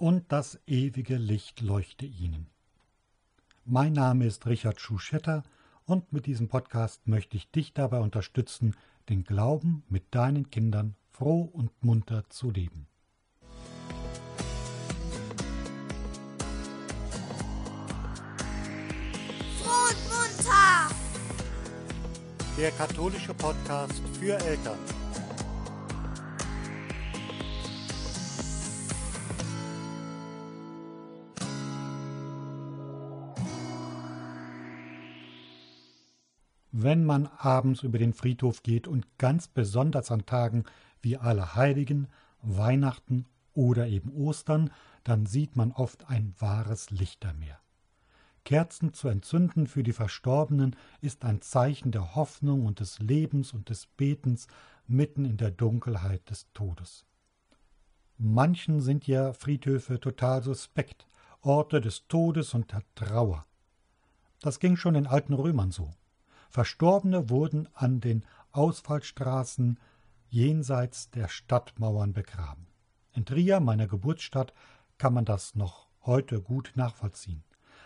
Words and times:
und 0.00 0.32
das 0.32 0.58
ewige 0.66 1.16
Licht 1.16 1.60
leuchte 1.60 2.06
ihnen. 2.06 2.46
Mein 3.66 3.92
Name 3.92 4.24
ist 4.24 4.46
Richard 4.46 4.80
Schuschetter 4.80 5.42
und 5.84 6.10
mit 6.10 6.24
diesem 6.24 6.48
Podcast 6.48 7.06
möchte 7.06 7.36
ich 7.36 7.50
dich 7.50 7.74
dabei 7.74 7.98
unterstützen, 7.98 8.74
den 9.10 9.24
Glauben 9.24 9.82
mit 9.90 10.14
deinen 10.14 10.48
Kindern 10.48 10.96
froh 11.10 11.42
und 11.42 11.70
munter 11.84 12.24
zu 12.30 12.50
leben. 12.50 12.86
Froh 19.58 19.90
und 19.90 20.02
munter! 20.08 20.94
Der 22.56 22.70
katholische 22.70 23.34
Podcast 23.34 24.02
für 24.18 24.38
Eltern. 24.46 24.78
Wenn 36.72 37.04
man 37.04 37.26
abends 37.26 37.82
über 37.82 37.98
den 37.98 38.12
Friedhof 38.12 38.62
geht 38.62 38.86
und 38.86 39.06
ganz 39.18 39.48
besonders 39.48 40.10
an 40.10 40.26
Tagen 40.26 40.64
wie 41.02 41.16
Allerheiligen, 41.16 42.08
Weihnachten 42.42 43.26
oder 43.54 43.88
eben 43.88 44.12
Ostern, 44.12 44.70
dann 45.02 45.26
sieht 45.26 45.56
man 45.56 45.72
oft 45.72 46.08
ein 46.08 46.34
wahres 46.38 46.90
Lichtermeer. 46.90 47.58
Kerzen 48.44 48.94
zu 48.94 49.08
entzünden 49.08 49.66
für 49.66 49.82
die 49.82 49.92
Verstorbenen 49.92 50.76
ist 51.00 51.24
ein 51.24 51.42
Zeichen 51.42 51.92
der 51.92 52.14
Hoffnung 52.14 52.64
und 52.66 52.80
des 52.80 52.98
Lebens 52.98 53.52
und 53.52 53.68
des 53.68 53.86
Betens 53.86 54.46
mitten 54.86 55.24
in 55.24 55.36
der 55.36 55.50
Dunkelheit 55.50 56.28
des 56.30 56.46
Todes. 56.52 57.04
Manchen 58.16 58.80
sind 58.80 59.06
ja 59.06 59.32
Friedhöfe 59.32 60.00
total 60.00 60.42
suspekt, 60.42 61.06
Orte 61.42 61.80
des 61.80 62.06
Todes 62.06 62.54
und 62.54 62.72
der 62.72 62.82
Trauer. 62.94 63.46
Das 64.40 64.58
ging 64.58 64.76
schon 64.76 64.94
den 64.94 65.06
alten 65.06 65.32
Römern 65.32 65.70
so. 65.70 65.90
Verstorbene 66.50 67.30
wurden 67.30 67.68
an 67.74 68.00
den 68.00 68.24
Ausfallstraßen 68.50 69.78
jenseits 70.28 71.08
der 71.10 71.28
Stadtmauern 71.28 72.12
begraben. 72.12 72.66
In 73.12 73.24
Trier, 73.24 73.60
meiner 73.60 73.86
Geburtsstadt, 73.86 74.52
kann 74.98 75.14
man 75.14 75.24
das 75.24 75.54
noch 75.54 75.88
heute 76.04 76.42
gut 76.42 76.72
nachvollziehen. 76.74 77.44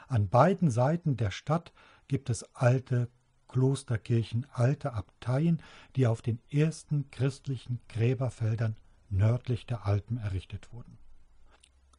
An 0.08 0.30
beiden 0.30 0.70
Seiten 0.70 1.18
der 1.18 1.30
Stadt 1.30 1.74
gibt 2.08 2.30
es 2.30 2.54
alte 2.54 3.10
Klosterkirchen, 3.48 4.46
alte 4.50 4.94
Abteien, 4.94 5.60
die 5.94 6.06
auf 6.06 6.22
den 6.22 6.40
ersten 6.50 7.10
christlichen 7.10 7.80
Gräberfeldern 7.88 8.76
nördlich 9.10 9.66
der 9.66 9.86
Alpen 9.86 10.16
errichtet 10.16 10.72
wurden. 10.72 10.96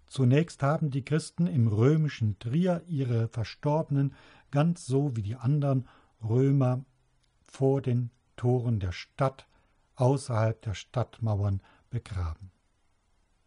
Zunächst 0.08 0.64
haben 0.64 0.90
die 0.90 1.06
Christen 1.06 1.46
im 1.46 1.68
römischen 1.68 2.40
Trier 2.40 2.82
ihre 2.88 3.28
Verstorbenen 3.28 4.16
ganz 4.50 4.86
so 4.88 5.16
wie 5.16 5.22
die 5.22 5.36
anderen 5.36 5.88
Römer 6.24 6.84
vor 7.42 7.82
den 7.82 8.12
Toren 8.36 8.80
der 8.80 8.92
Stadt 8.92 9.48
außerhalb 9.96 10.62
der 10.62 10.74
Stadtmauern 10.74 11.62
begraben. 11.90 12.52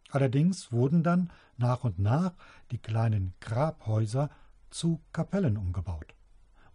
Allerdings 0.09 0.71
wurden 0.71 1.03
dann 1.03 1.31
nach 1.57 1.83
und 1.83 1.99
nach 1.99 2.33
die 2.71 2.79
kleinen 2.79 3.33
Grabhäuser 3.39 4.29
zu 4.71 5.01
Kapellen 5.13 5.57
umgebaut. 5.57 6.15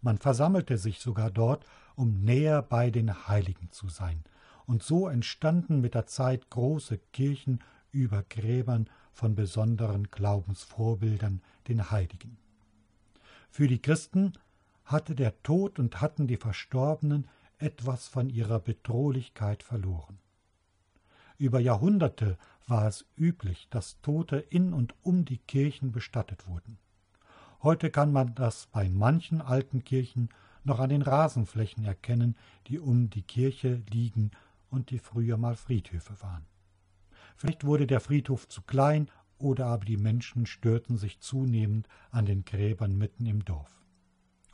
Man 0.01 0.17
versammelte 0.17 0.77
sich 0.77 0.99
sogar 0.99 1.31
dort, 1.31 1.65
um 1.95 2.21
näher 2.21 2.61
bei 2.61 2.91
den 2.91 3.27
Heiligen 3.27 3.71
zu 3.71 3.89
sein, 3.89 4.23
und 4.67 4.83
so 4.83 5.07
entstanden 5.07 5.81
mit 5.81 5.93
der 5.93 6.07
Zeit 6.07 6.49
große 6.49 6.97
Kirchen 7.13 7.63
über 7.91 8.23
Gräbern 8.23 8.89
von 9.11 9.35
besonderen 9.35 10.09
Glaubensvorbildern, 10.09 11.41
den 11.67 11.91
Heiligen. 11.91 12.37
Für 13.49 13.67
die 13.67 13.81
Christen 13.81 14.33
hatte 14.85 15.15
der 15.15 15.41
Tod 15.43 15.79
und 15.79 16.01
hatten 16.01 16.27
die 16.27 16.37
Verstorbenen 16.37 17.27
etwas 17.57 18.07
von 18.07 18.29
ihrer 18.29 18.59
Bedrohlichkeit 18.59 19.63
verloren. 19.63 20.19
Über 21.37 21.59
Jahrhunderte 21.59 22.37
war 22.67 22.87
es 22.87 23.05
üblich, 23.17 23.67
dass 23.69 23.99
Tote 24.01 24.37
in 24.37 24.73
und 24.73 24.95
um 25.01 25.25
die 25.25 25.37
Kirchen 25.37 25.91
bestattet 25.91 26.47
wurden. 26.47 26.77
Heute 27.61 27.89
kann 27.89 28.11
man 28.11 28.35
das 28.35 28.67
bei 28.67 28.89
manchen 28.89 29.41
alten 29.41 29.83
Kirchen 29.83 30.29
noch 30.63 30.79
an 30.79 30.89
den 30.89 31.01
Rasenflächen 31.01 31.83
erkennen, 31.83 32.35
die 32.67 32.79
um 32.79 33.09
die 33.09 33.21
Kirche 33.23 33.83
liegen 33.89 34.31
und 34.69 34.89
die 34.89 34.99
früher 34.99 35.37
mal 35.37 35.55
Friedhöfe 35.55 36.21
waren. 36.21 36.45
Vielleicht 37.35 37.65
wurde 37.65 37.87
der 37.87 37.99
Friedhof 37.99 38.47
zu 38.47 38.61
klein 38.61 39.09
oder 39.37 39.65
aber 39.67 39.85
die 39.85 39.97
Menschen 39.97 40.45
störten 40.45 40.97
sich 40.97 41.19
zunehmend 41.19 41.87
an 42.11 42.25
den 42.25 42.45
Gräbern 42.45 42.97
mitten 42.97 43.25
im 43.25 43.43
Dorf. 43.43 43.84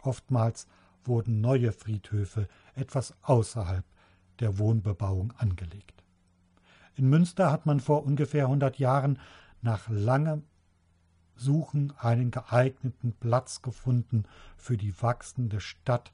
Oftmals 0.01 0.67
wurden 1.03 1.41
neue 1.41 1.71
Friedhöfe 1.71 2.47
etwas 2.75 3.15
außerhalb 3.21 3.85
der 4.39 4.57
Wohnbebauung 4.57 5.33
angelegt. 5.37 6.03
In 6.95 7.09
Münster 7.09 7.51
hat 7.51 7.65
man 7.65 7.79
vor 7.79 8.03
ungefähr 8.03 8.47
hundert 8.47 8.79
Jahren 8.79 9.19
nach 9.61 9.87
langem 9.89 10.43
Suchen 11.35 11.93
einen 11.97 12.31
geeigneten 12.31 13.13
Platz 13.13 13.61
gefunden 13.61 14.25
für 14.57 14.77
die 14.77 15.01
wachsende 15.01 15.59
Stadt, 15.59 16.11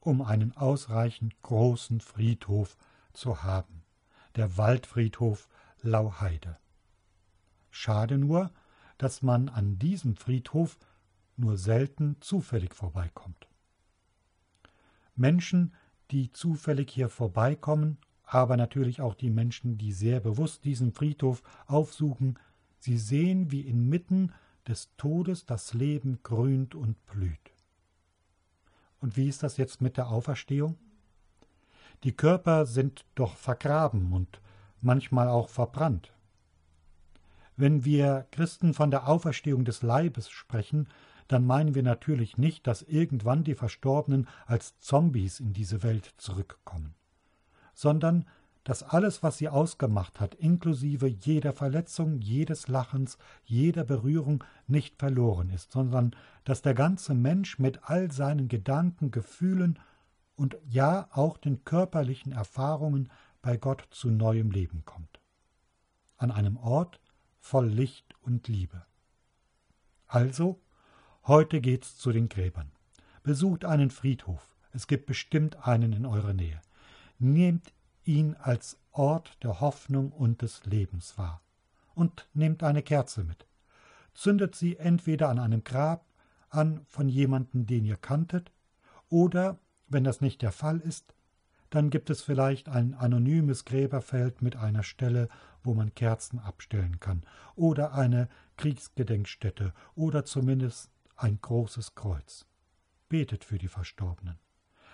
um 0.00 0.22
einen 0.22 0.56
ausreichend 0.56 1.40
großen 1.42 2.00
Friedhof 2.00 2.76
zu 3.12 3.42
haben, 3.42 3.82
der 4.36 4.56
Waldfriedhof 4.56 5.48
Lauheide. 5.82 6.58
Schade 7.70 8.18
nur, 8.18 8.50
dass 8.98 9.22
man 9.22 9.48
an 9.48 9.78
diesem 9.78 10.16
Friedhof 10.16 10.78
nur 11.40 11.56
selten 11.56 12.16
zufällig 12.20 12.74
vorbeikommt. 12.74 13.48
Menschen, 15.16 15.74
die 16.10 16.32
zufällig 16.32 16.90
hier 16.90 17.08
vorbeikommen, 17.08 17.98
aber 18.24 18.56
natürlich 18.56 19.00
auch 19.00 19.14
die 19.14 19.30
Menschen, 19.30 19.76
die 19.76 19.92
sehr 19.92 20.20
bewusst 20.20 20.64
diesen 20.64 20.92
Friedhof 20.92 21.42
aufsuchen, 21.66 22.38
sie 22.78 22.98
sehen, 22.98 23.50
wie 23.50 23.62
inmitten 23.62 24.32
des 24.68 24.90
Todes 24.96 25.46
das 25.46 25.74
Leben 25.74 26.20
grünt 26.22 26.74
und 26.74 27.04
blüht. 27.06 27.52
Und 29.00 29.16
wie 29.16 29.28
ist 29.28 29.42
das 29.42 29.56
jetzt 29.56 29.80
mit 29.80 29.96
der 29.96 30.08
Auferstehung? 30.08 30.76
Die 32.04 32.12
Körper 32.12 32.66
sind 32.66 33.04
doch 33.14 33.36
vergraben 33.36 34.12
und 34.12 34.40
manchmal 34.80 35.28
auch 35.28 35.48
verbrannt. 35.48 36.12
Wenn 37.56 37.84
wir 37.84 38.26
Christen 38.30 38.72
von 38.72 38.90
der 38.90 39.06
Auferstehung 39.08 39.64
des 39.64 39.82
Leibes 39.82 40.30
sprechen, 40.30 40.88
dann 41.32 41.46
meinen 41.46 41.76
wir 41.76 41.84
natürlich 41.84 42.38
nicht, 42.38 42.66
dass 42.66 42.82
irgendwann 42.82 43.44
die 43.44 43.54
Verstorbenen 43.54 44.26
als 44.46 44.78
Zombies 44.80 45.38
in 45.38 45.52
diese 45.52 45.82
Welt 45.84 46.14
zurückkommen, 46.16 46.94
sondern 47.72 48.26
dass 48.64 48.82
alles, 48.82 49.22
was 49.22 49.38
sie 49.38 49.48
ausgemacht 49.48 50.20
hat, 50.20 50.34
inklusive 50.34 51.06
jeder 51.06 51.52
Verletzung, 51.52 52.20
jedes 52.20 52.68
Lachens, 52.68 53.16
jeder 53.44 53.84
Berührung, 53.84 54.44
nicht 54.66 54.98
verloren 54.98 55.50
ist, 55.50 55.70
sondern 55.72 56.14
dass 56.44 56.62
der 56.62 56.74
ganze 56.74 57.14
Mensch 57.14 57.58
mit 57.58 57.80
all 57.84 58.10
seinen 58.10 58.48
Gedanken, 58.48 59.10
Gefühlen 59.10 59.78
und 60.34 60.56
ja 60.68 61.08
auch 61.12 61.38
den 61.38 61.64
körperlichen 61.64 62.32
Erfahrungen 62.32 63.08
bei 63.40 63.56
Gott 63.56 63.86
zu 63.90 64.10
neuem 64.10 64.50
Leben 64.50 64.84
kommt. 64.84 65.20
An 66.16 66.30
einem 66.30 66.56
Ort 66.56 67.00
voll 67.38 67.68
Licht 67.68 68.14
und 68.20 68.48
Liebe. 68.48 68.84
Also 70.06 70.60
Heute 71.30 71.60
geht's 71.60 71.96
zu 71.96 72.10
den 72.10 72.28
Gräbern. 72.28 72.72
Besucht 73.22 73.64
einen 73.64 73.90
Friedhof. 73.90 74.48
Es 74.72 74.88
gibt 74.88 75.06
bestimmt 75.06 75.64
einen 75.64 75.92
in 75.92 76.04
eurer 76.04 76.32
Nähe. 76.32 76.60
Nehmt 77.20 77.72
ihn 78.02 78.34
als 78.34 78.80
Ort 78.90 79.38
der 79.44 79.60
Hoffnung 79.60 80.10
und 80.10 80.42
des 80.42 80.66
Lebens 80.66 81.16
wahr. 81.18 81.40
Und 81.94 82.26
nehmt 82.34 82.64
eine 82.64 82.82
Kerze 82.82 83.22
mit. 83.22 83.46
Zündet 84.12 84.56
sie 84.56 84.76
entweder 84.78 85.28
an 85.28 85.38
einem 85.38 85.62
Grab 85.62 86.04
an 86.48 86.80
von 86.88 87.08
jemandem, 87.08 87.64
den 87.64 87.84
ihr 87.84 87.96
kanntet, 87.96 88.50
oder, 89.08 89.56
wenn 89.86 90.02
das 90.02 90.20
nicht 90.20 90.42
der 90.42 90.50
Fall 90.50 90.80
ist, 90.80 91.14
dann 91.70 91.90
gibt 91.90 92.10
es 92.10 92.22
vielleicht 92.22 92.68
ein 92.68 92.92
anonymes 92.92 93.64
Gräberfeld 93.64 94.42
mit 94.42 94.56
einer 94.56 94.82
Stelle, 94.82 95.28
wo 95.62 95.74
man 95.74 95.94
Kerzen 95.94 96.40
abstellen 96.40 96.98
kann, 96.98 97.22
oder 97.54 97.94
eine 97.94 98.28
Kriegsgedenkstätte, 98.56 99.72
oder 99.94 100.24
zumindest 100.24 100.90
ein 101.22 101.40
großes 101.40 101.94
Kreuz. 101.94 102.46
Betet 103.08 103.44
für 103.44 103.58
die 103.58 103.68
Verstorbenen, 103.68 104.38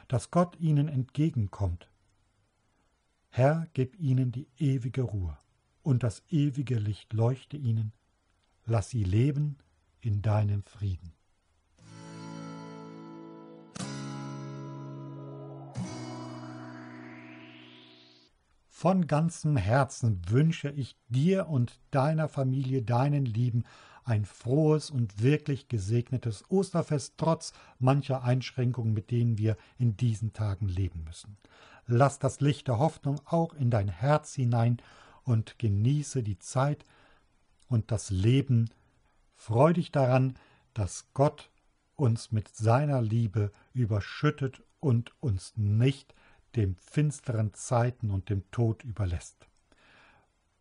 dass 0.08 0.30
Gott 0.30 0.58
ihnen 0.58 0.88
entgegenkommt. 0.88 1.88
Herr, 3.30 3.68
gib 3.74 3.98
ihnen 4.00 4.32
die 4.32 4.48
ewige 4.58 5.02
Ruhe, 5.02 5.38
und 5.82 6.02
das 6.02 6.22
ewige 6.30 6.78
Licht 6.78 7.12
leuchte 7.12 7.56
ihnen, 7.56 7.92
lass 8.64 8.90
sie 8.90 9.04
leben 9.04 9.58
in 10.00 10.22
deinem 10.22 10.64
Frieden. 10.64 11.15
Von 18.78 19.06
ganzem 19.06 19.56
Herzen 19.56 20.20
wünsche 20.28 20.68
ich 20.68 20.98
dir 21.08 21.48
und 21.48 21.80
deiner 21.92 22.28
Familie, 22.28 22.82
deinen 22.82 23.24
Lieben, 23.24 23.64
ein 24.04 24.26
frohes 24.26 24.90
und 24.90 25.22
wirklich 25.22 25.68
gesegnetes 25.68 26.44
Osterfest 26.50 27.14
trotz 27.16 27.54
mancher 27.78 28.22
Einschränkungen, 28.22 28.92
mit 28.92 29.10
denen 29.10 29.38
wir 29.38 29.56
in 29.78 29.96
diesen 29.96 30.34
Tagen 30.34 30.68
leben 30.68 31.04
müssen. 31.04 31.38
Lass 31.86 32.18
das 32.18 32.42
Licht 32.42 32.68
der 32.68 32.78
Hoffnung 32.78 33.18
auch 33.24 33.54
in 33.54 33.70
dein 33.70 33.88
Herz 33.88 34.34
hinein 34.34 34.76
und 35.24 35.58
genieße 35.58 36.22
die 36.22 36.38
Zeit 36.38 36.84
und 37.68 37.90
das 37.90 38.10
Leben. 38.10 38.68
Freu 39.36 39.72
dich 39.72 39.90
daran, 39.90 40.34
dass 40.74 41.06
Gott 41.14 41.48
uns 41.94 42.30
mit 42.30 42.54
seiner 42.54 43.00
Liebe 43.00 43.52
überschüttet 43.72 44.62
und 44.80 45.14
uns 45.22 45.54
nicht 45.56 46.14
dem 46.56 46.76
finsteren 46.76 47.52
Zeiten 47.54 48.10
und 48.10 48.30
dem 48.30 48.50
Tod 48.50 48.82
überlässt. 48.84 49.46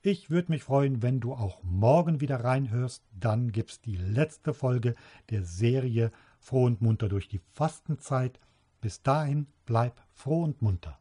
Ich 0.01 0.30
würde 0.30 0.51
mich 0.51 0.63
freuen, 0.63 1.01
wenn 1.01 1.19
du 1.19 1.33
auch 1.33 1.63
morgen 1.63 2.21
wieder 2.21 2.44
reinhörst. 2.44 3.03
Dann 3.12 3.51
gibt's 3.51 3.81
die 3.81 3.97
letzte 3.97 4.53
Folge 4.53 4.94
der 5.31 5.44
Serie 5.44 6.12
Froh 6.39 6.65
und 6.65 6.80
munter 6.80 7.09
durch 7.09 7.27
die 7.27 7.42
Fastenzeit. 7.53 8.39
Bis 8.81 9.01
dahin 9.01 9.47
bleib 9.65 10.00
froh 10.13 10.44
und 10.44 10.62
munter. 10.62 11.00